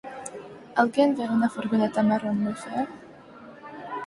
[0.81, 2.83] Alguén ve unha furgoneta marrón moi fea?